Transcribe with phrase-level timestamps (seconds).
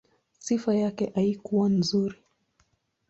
[0.39, 2.15] Sifa yake haikuwa nzuri.